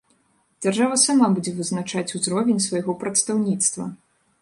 Дзяржава 0.65 0.95
сама 1.01 1.27
будзе 1.35 1.53
вызначаць 1.59 2.15
узровень 2.23 2.65
свайго 2.67 2.91
прадстаўніцтва. 3.05 3.91